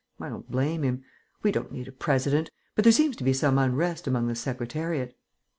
[0.19, 1.03] I don't blame him.
[1.43, 2.49] We don't need a President.
[2.73, 5.15] But there seems to be some unrest among the Secretariat."